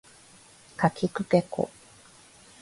[0.77, 1.69] かきくけこ